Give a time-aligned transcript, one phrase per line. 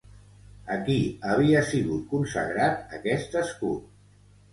[0.75, 0.93] A qui
[1.33, 3.85] havia sigut consagrat aquest escut?